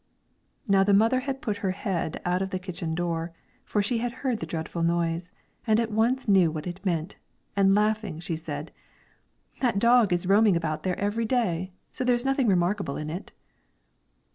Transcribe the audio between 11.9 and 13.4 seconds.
so there is nothing remarkable in it."